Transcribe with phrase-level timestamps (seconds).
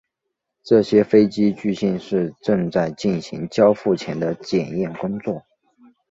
[0.63, 5.43] 这些飞机据信是正在进行交付前的检验工作。